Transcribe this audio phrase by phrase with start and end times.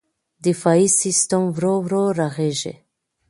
[0.45, 2.73] دفاعي سیستم ورو ورو رغېږي.